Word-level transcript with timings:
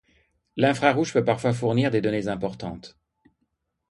L'infrarouge 0.57 1.13
peut 1.13 1.23
parfois 1.23 1.53
fournir 1.53 1.91
des 1.91 2.01
données 2.01 2.27
importantes. 2.27 2.97